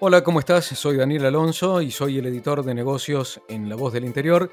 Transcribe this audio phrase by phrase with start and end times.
[0.00, 0.64] Hola, ¿cómo estás?
[0.64, 4.48] Soy Daniel Alonso y soy el editor de negocios en La Voz del Interior.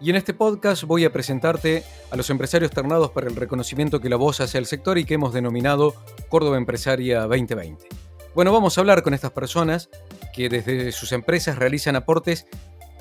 [0.00, 4.08] Y en este podcast voy a presentarte a los empresarios ternados para el reconocimiento que
[4.08, 5.94] la voz hace al sector y que hemos denominado
[6.30, 7.86] Córdoba Empresaria 2020.
[8.34, 9.90] Bueno, vamos a hablar con estas personas
[10.32, 12.46] que desde sus empresas realizan aportes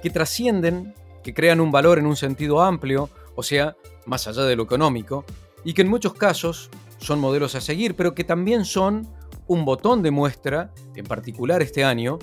[0.04, 4.58] que trascienden, que crean un valor en un sentido amplio, o sea, más allá de
[4.58, 5.23] lo económico,
[5.64, 9.08] y que en muchos casos son modelos a seguir, pero que también son
[9.48, 12.20] un botón de muestra, en particular este año,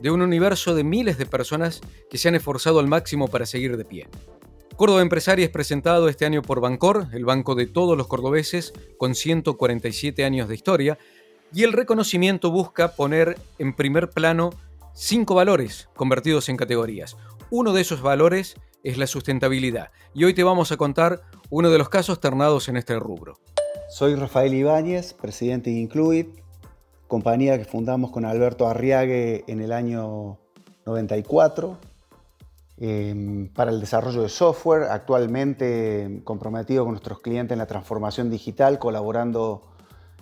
[0.00, 3.76] de un universo de miles de personas que se han esforzado al máximo para seguir
[3.76, 4.08] de pie.
[4.76, 9.16] Córdoba Empresaria es presentado este año por Bancor, el banco de todos los cordobeses, con
[9.16, 10.98] 147 años de historia,
[11.52, 14.50] y el reconocimiento busca poner en primer plano
[14.94, 17.16] cinco valores convertidos en categorías.
[17.50, 21.78] Uno de esos valores es la sustentabilidad, y hoy te vamos a contar uno de
[21.78, 23.40] los casos ternados en este rubro.
[23.90, 26.28] Soy Rafael Ibáñez, presidente de Incluit,
[27.08, 30.38] compañía que fundamos con Alberto Arriague en el año
[30.84, 31.78] 94
[32.76, 38.78] em, para el desarrollo de software, actualmente comprometido con nuestros clientes en la transformación digital,
[38.78, 39.62] colaborando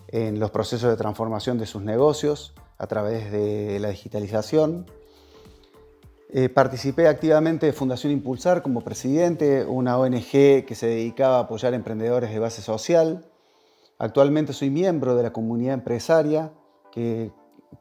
[0.08, 4.86] en los procesos de transformación de sus negocios a través de la digitalización.
[6.32, 11.74] Eh, participé activamente de Fundación Impulsar como presidente, una ONG que se dedicaba a apoyar
[11.74, 13.26] emprendedores de base social.
[13.98, 16.52] Actualmente soy miembro de la comunidad empresaria
[16.96, 17.30] que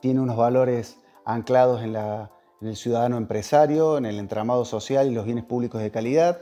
[0.02, 5.46] tiene unos valores anclados en, el ciudadano empresario, en el entramado social y los bienes
[5.46, 6.42] públicos de calidad.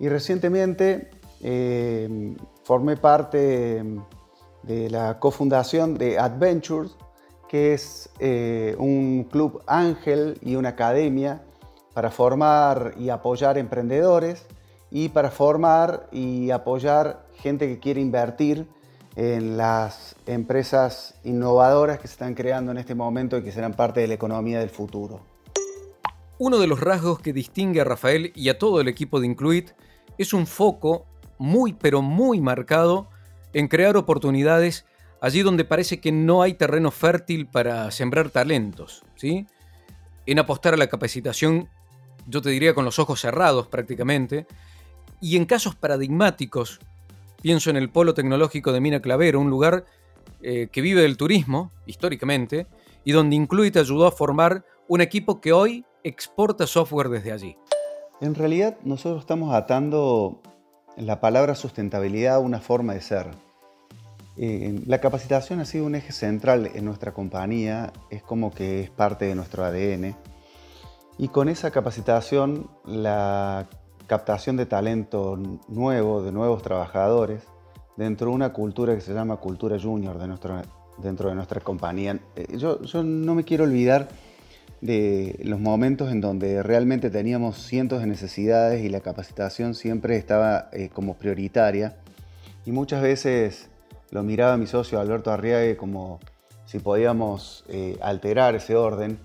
[0.00, 1.10] Y recientemente
[1.42, 3.84] eh, formé parte
[4.64, 6.96] de la cofundación de Adventures,
[7.48, 11.44] que es eh, un club ángel y una academia
[11.94, 14.44] para formar y apoyar emprendedores
[14.90, 18.66] y para formar y apoyar gente que quiere invertir
[19.16, 24.00] en las empresas innovadoras que se están creando en este momento y que serán parte
[24.00, 25.20] de la economía del futuro.
[26.38, 29.70] Uno de los rasgos que distingue a Rafael y a todo el equipo de Incluit
[30.18, 31.06] es un foco
[31.38, 33.08] muy pero muy marcado
[33.52, 34.86] en crear oportunidades
[35.20, 39.46] allí donde parece que no hay terreno fértil para sembrar talentos, ¿sí?
[40.26, 41.68] En apostar a la capacitación,
[42.26, 44.46] yo te diría con los ojos cerrados prácticamente,
[45.20, 46.80] y en casos paradigmáticos
[47.42, 49.84] Pienso en el Polo Tecnológico de Mina Clavero, un lugar
[50.42, 52.68] eh, que vive del turismo, históricamente,
[53.04, 57.56] y donde Incluit ayudó a formar un equipo que hoy exporta software desde allí.
[58.20, 60.40] En realidad nosotros estamos atando
[60.96, 63.26] la palabra sustentabilidad a una forma de ser.
[64.36, 68.90] Eh, la capacitación ha sido un eje central en nuestra compañía, es como que es
[68.90, 70.14] parte de nuestro ADN.
[71.18, 73.68] Y con esa capacitación la
[74.06, 77.42] captación de talento nuevo, de nuevos trabajadores,
[77.96, 80.62] dentro de una cultura que se llama cultura junior de nuestro,
[80.98, 82.18] dentro de nuestra compañía.
[82.36, 84.08] Eh, yo, no me quiero olvidar
[84.80, 90.68] de los momentos en donde realmente teníamos cientos de necesidades y la capacitación siempre estaba
[90.72, 91.96] eh, como prioritaria.
[92.66, 93.68] Y muchas veces
[94.10, 96.20] lo miraba mi socio Alberto Arriague como
[96.64, 99.18] si podíamos eh, alterar ese orden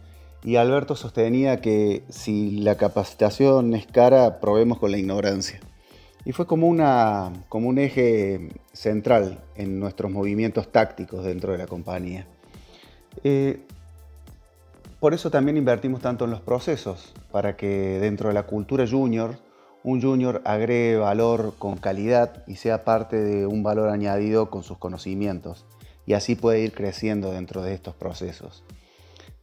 [0.47, 5.59] y Alberto sostenía que si la capacitación es cara, probemos con la ignorancia.
[6.23, 12.27] Y fue como, un eje central en nuestros movimientos tácticos dentro de la compañía.
[13.25, 13.59] Eh,
[15.01, 19.35] por eso también invertimos tanto en los procesos, para que dentro de la cultura junior,
[19.83, 24.77] un junior agregue valor con calidad y sea parte de un valor añadido con sus
[24.77, 25.65] conocimientos,
[26.05, 28.63] y así puede ir creciendo dentro de estos procesos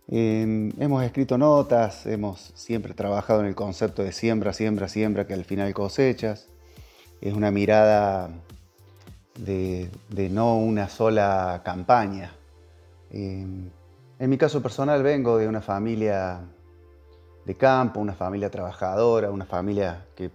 [0.08, 5.44] hemos escrito notas, hemos siempre trabajado en el concepto de siembra, siembra, siembra, que al
[5.44, 6.48] final cosechas.
[7.20, 8.30] Es una mirada
[9.38, 9.90] de,
[10.30, 12.32] no una sola campaña.
[13.10, 13.70] en
[14.18, 16.40] mi caso personal vengo de una familia
[17.44, 20.30] de campo, una familia trabajadora, una familia que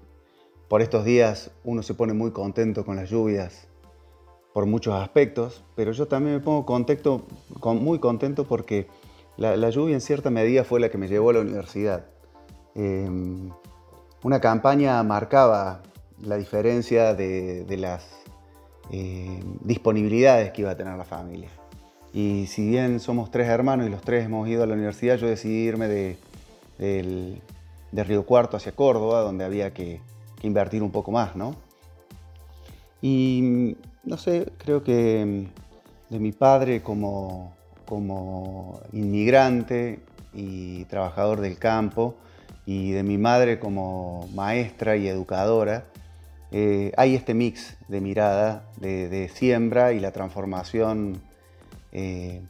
[0.67, 3.67] por estos días uno se pone muy contento con las lluvias
[4.53, 7.25] por muchos aspectos, pero yo también me pongo contento,
[7.63, 8.87] muy contento porque
[9.39, 12.05] la, lluvia en cierta medida fue la que me llevó a la universidad.
[12.75, 13.49] Em,
[14.23, 15.81] una campaña marcaba
[16.21, 18.05] la diferencia de, las
[18.91, 21.49] eh, disponibilidades que iba a tener la familia.
[22.11, 25.27] Y si bien somos tres hermanos y los tres hemos ido a la universidad, yo
[25.27, 27.41] decidí irme de,
[27.93, 30.01] Río Cuarto hacia Córdoba, donde había que,
[30.41, 31.55] invertir un poco más, ¿no?
[33.01, 35.47] Y no sé, creo que
[36.09, 37.53] de mi padre como,
[37.89, 39.97] como inmigrante
[40.31, 42.13] y trabajador del campo,
[42.67, 45.85] y de mi madre como maestra y educadora,
[46.51, 51.19] eh, hay este mix de mirada, de, siembra y la transformación
[51.91, 52.43] eh,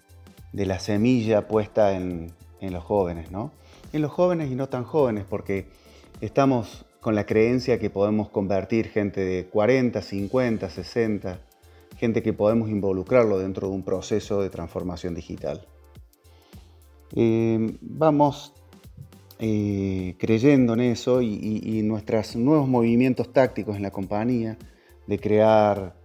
[0.52, 3.54] de la semilla puesta en, los jóvenes, ¿no?
[3.94, 5.70] En los jóvenes y no tan jóvenes, porque
[6.20, 11.40] estamos con la creencia que podemos convertir gente de 40, 50, 60,
[12.00, 15.68] gente que podemos involucrarlo dentro de un proceso de transformación digital.
[17.14, 18.54] Eh, vamos
[19.38, 24.58] eh, creyendo en eso y, nuestros nuevos movimientos tácticos en la compañía
[25.08, 25.96] de crear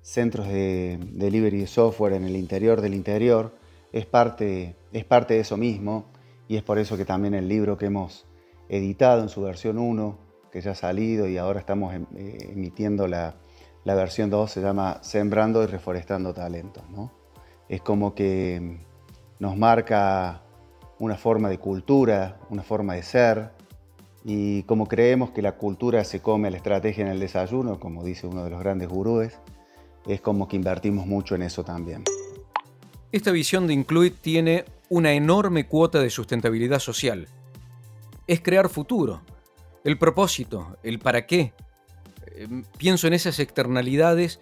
[0.00, 3.54] centros de delivery de software en el interior del interior
[3.92, 6.06] es parte, es parte de eso mismo
[6.48, 8.24] y es por eso que también el libro que hemos
[8.68, 10.18] editado en su versión 1,
[10.50, 13.34] que ya ha salido y ahora estamos em, eh, emitiendo la,
[13.84, 16.82] versión 2, se llama Sembrando y Reforestando Talentos.
[17.68, 18.78] Es como que
[19.38, 20.42] nos marca
[20.98, 23.50] una forma de cultura, una forma de ser.
[24.24, 28.26] Y como creemos que la cultura se come la estrategia en el desayuno, como dice
[28.28, 29.40] uno de los grandes gurúes,
[30.06, 32.04] es como que invertimos mucho en eso también.
[33.10, 37.26] Esta visión de Incluit tiene una enorme cuota de sustentabilidad social.
[38.26, 39.22] Es crear futuro,
[39.84, 41.52] el propósito, el para qué.
[42.36, 44.40] Em, pienso en esas externalidades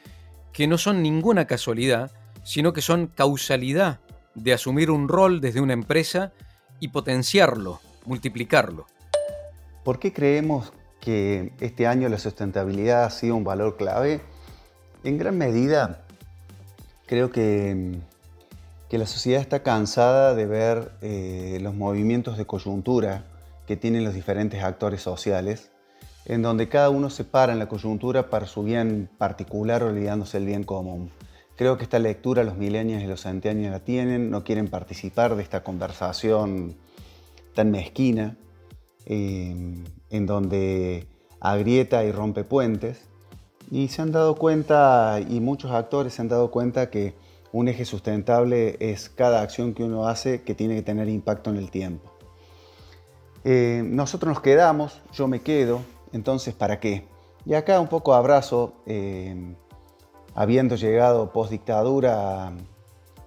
[0.52, 2.10] que no son ninguna casualidad,
[2.44, 4.00] sino que son causalidad
[4.34, 6.32] de asumir un rol desde una empresa
[6.78, 8.87] y potenciarlo, multiplicarlo.
[9.84, 14.20] ¿Por qué creemos que este año la sustentabilidad ha sido un valor clave?
[15.04, 16.04] En gran medida,
[17.06, 17.98] creo que,
[18.88, 23.25] que la sociedad está cansada de ver eh, los movimientos de coyuntura
[23.66, 25.69] que tienen los diferentes actores sociales,
[26.31, 30.47] en donde cada uno se para en la coyuntura para su bien particular olvidándose el
[30.47, 31.11] bien común.
[31.56, 35.43] Creo que esta lectura los milenios y los centenios la tienen, no quieren participar de
[35.43, 36.77] esta conversación
[37.53, 38.37] tan mezquina,
[39.06, 41.09] eh, en donde
[41.41, 43.09] agrieta y rompe puentes.
[43.73, 47.15] Y se han dado cuenta, y muchos actores se han dado cuenta que
[47.50, 51.56] un eje sustentable es cada acción que uno hace que tiene que tener impacto en
[51.56, 52.09] el tiempo.
[53.43, 57.08] Eh, nosotros nos quedamos, yo me quedo, entonces ¿para qué?
[57.44, 59.54] Y acá un poco abrazo eh,
[60.34, 62.52] habiendo llegado post dictadura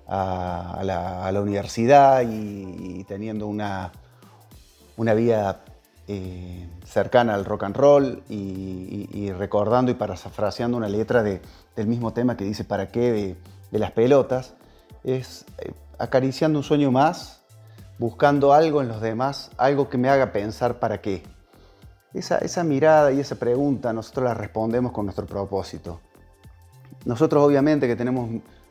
[0.08, 3.92] a, la, universidad y, teniendo una,
[4.98, 5.64] una vida
[6.08, 12.38] eh, cercana al rock and roll y, recordando y parafraseando una letra del mismo tema
[12.38, 13.38] que dice ¿para qué?
[13.72, 14.54] de, las pelotas,
[15.04, 17.42] es eh, acariciando un sueño más,
[17.98, 21.24] buscando algo en los demás, algo que me haga pensar para qué.
[22.14, 26.00] Esa, mirada y esa pregunta nosotros la respondemos con nuestro propósito.
[27.06, 28.30] Nosotros obviamente que tenemos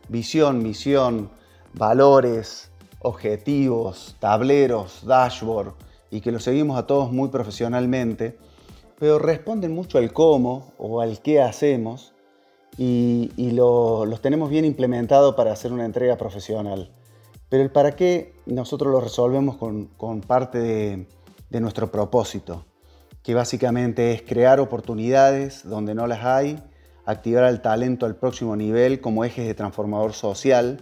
[0.08, 1.28] visión, misión,
[1.74, 5.74] valores, objetivos, tableros, dashboard
[6.10, 8.38] y que los seguimos a todos muy profesionalmente,
[8.98, 12.14] pero responden mucho al cómo o al qué hacemos
[12.78, 16.92] y, los tenemos bien implementados para hacer una entrega profesional.
[17.48, 21.06] Pero el para qué nosotros lo resolvemos con, parte de,
[21.50, 22.64] de nuestro propósito,
[23.22, 26.62] que básicamente es crear oportunidades donde no las hay
[27.04, 30.80] activar al talento al próximo nivel como ejes de transformador social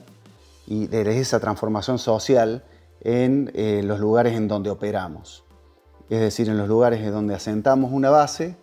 [0.67, 2.65] y de esa transformación social
[3.01, 5.45] en eh, los lugares en donde operamos.
[6.11, 8.57] Es decir, en los lugares en donde asentamos una base,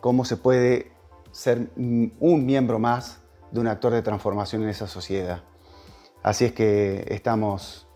[0.00, 0.92] cómo se puede
[1.30, 5.42] ser un miembro más de un actor de transformación en esa sociedad.
[6.22, 7.86] Así es que estamos,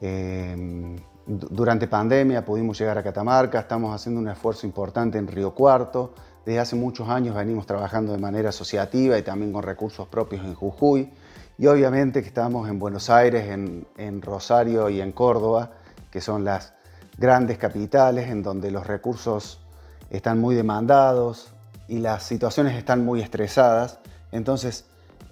[0.00, 0.96] em,
[1.26, 6.58] durante pandemia pudimos llegar a Catamarca, estamos haciendo un esfuerzo importante en Río Cuarto, desde
[6.58, 11.10] hace muchos años venimos trabajando de manera asociativa y también con recursos propios en Jujuy.
[11.58, 15.72] Y obviamente que estamos en Buenos Aires, en, Rosario y en Córdoba,
[16.10, 16.72] que son las
[17.18, 19.60] grandes capitales en donde los recursos
[20.08, 21.52] están muy demandados
[21.86, 23.98] y las situaciones están muy estresadas.
[24.32, 24.86] Entonces,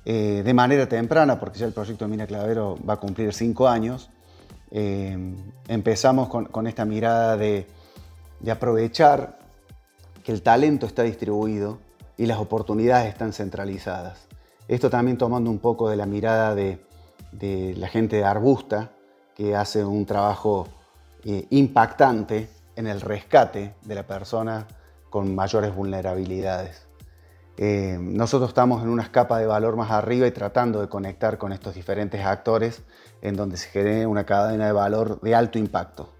[0.04, 3.66] eh, de manera temprana, porque ya el proyecto de Mina Clavero va a cumplir cinco
[3.66, 4.10] años,
[4.70, 5.16] eh,
[5.68, 7.66] empezamos con, esta mirada de,
[8.50, 9.38] aprovechar
[10.32, 11.78] el talento está distribuido
[12.16, 14.26] y las oportunidades están centralizadas.
[14.68, 16.78] Esto también tomando un poco de la mirada de,
[17.76, 18.90] la gente de Arbusta,
[19.34, 20.68] que hace un trabajo
[21.24, 24.66] eh, impactante en el rescate de la persona
[25.08, 26.87] con mayores vulnerabilidades.
[27.60, 31.52] Eh, nosotros estamos en una escapa de valor más arriba y tratando de conectar con
[31.52, 32.82] estos diferentes actores
[33.20, 36.12] en donde se genere una cadena de valor de alto impacto.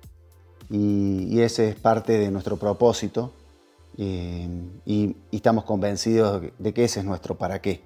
[0.69, 3.33] Y, ese es parte de nuestro propósito
[3.97, 4.49] eh,
[4.85, 7.85] y, y estamos convencidos de que ese es nuestro para qué.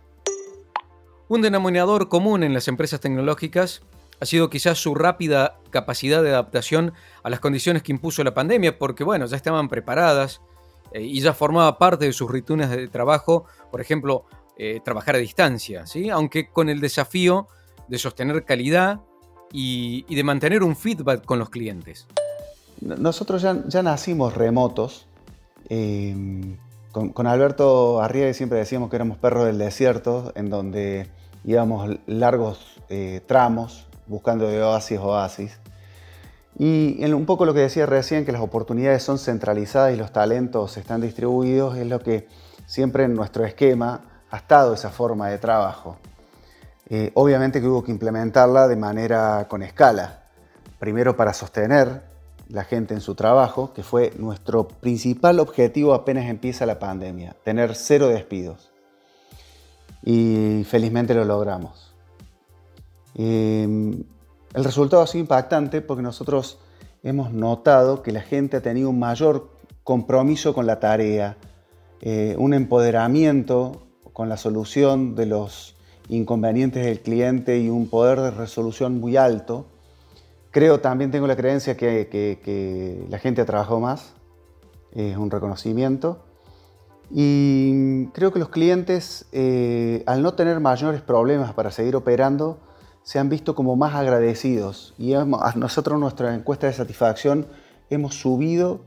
[1.29, 3.83] Un denominador común en las empresas tecnológicas
[4.19, 8.79] ha sido quizás su rápida capacidad de adaptación a las condiciones que impuso la pandemia,
[8.79, 10.41] porque bueno, ya estaban preparadas,
[10.95, 14.25] eh, y ya formaba parte de sus rutinas de trabajo, por ejemplo,
[14.57, 16.11] eh, trabajar a distancia, ¿sí?
[16.11, 17.49] aunque con el desafío
[17.89, 19.01] de sostener calidad
[19.53, 22.07] y, de mantener un feedback con los clientes.
[22.81, 25.07] Nosotros ya, nacimos remotos.
[25.69, 26.59] Em,
[26.91, 31.09] con, Alberto Arriaga siempre decíamos que éramos perros del desierto, en donde
[31.45, 35.62] íbamos largos eh, tramos buscando de oasis oasis.
[36.59, 40.13] Y en un poco lo que decía recién, que las oportunidades son centralizadas y los
[40.13, 42.29] talentos están distribuidos, es lo que
[42.67, 45.97] siempre en nuestro esquema ha estado esa forma de trabajo.
[46.89, 50.25] Eh, obviamente que hubo que implementarla de manera con escala.
[50.79, 52.03] Primero para sostener
[52.49, 57.75] la gente en su trabajo, que fue nuestro principal objetivo apenas empieza la pandemia, tener
[57.75, 58.73] cero despidos.
[60.03, 61.95] Y felizmente lo logramos.
[63.15, 64.03] Eh,
[64.55, 66.59] el resultado ha sido impactante porque nosotros
[67.03, 69.51] hemos notado que la gente ha tenido un mayor
[69.83, 71.37] compromiso con la tarea,
[72.01, 73.83] eh, un empoderamiento
[74.13, 75.77] con la solución de los
[76.09, 79.67] inconvenientes del cliente y un poder de resolución muy alto.
[80.51, 84.13] Creo también, tengo la creencia que, la gente ha trabajado más,
[84.93, 86.25] es un reconocimiento.
[87.11, 92.59] Y creo que los clientes, eh, al no tener mayores problemas para seguir operando,
[93.03, 95.25] se han visto como más agradecidos y a
[95.57, 97.47] nosotros nuestra encuesta de satisfacción
[97.91, 98.81] hemos subido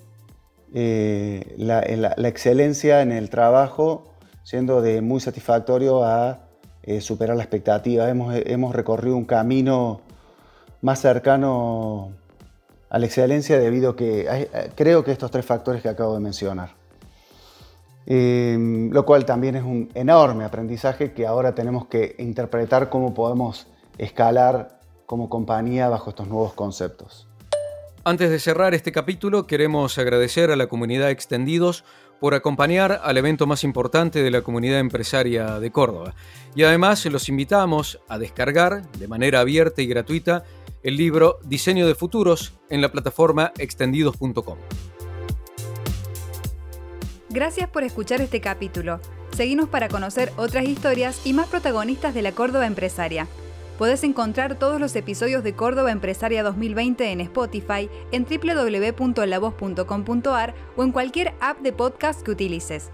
[0.74, 1.80] eh, la,
[2.28, 4.04] excelencia en el trabajo,
[4.44, 6.40] siendo de muy satisfactorio a
[6.84, 8.10] eh, superar la expectativa.
[8.10, 10.02] Hemos, hemos, recorrido un camino
[10.82, 12.12] más cercano
[12.90, 16.20] a la excelencia debido a que eh, creo que estos tres factores que acabo de
[16.20, 16.72] mencionar.
[18.08, 23.68] lo cual también es un enorme aprendizaje que ahora tenemos que interpretar cómo podemos
[23.98, 27.28] escalar como compañía bajo estos nuevos conceptos.
[28.04, 31.84] Antes de cerrar este capítulo, queremos agradecer a la comunidad Extendidos
[32.20, 36.14] por acompañar al evento más importante de la comunidad empresaria de Córdoba.
[36.56, 40.44] Y además los invitamos a descargar de manera abierta y gratuita
[40.84, 44.58] el libro Diseño de Futuros en la plataforma extendidos.com.
[47.30, 49.00] Gracias por escuchar este capítulo.
[49.36, 53.28] Seguimos para conocer otras historias y más protagonistas de la Córdoba empresaria.
[53.78, 60.92] Podés encontrar todos los episodios de Córdoba Empresaria 2020 en Spotify, en www.lavoz.com.ar o en
[60.92, 62.90] cualquier app de podcast que utilices.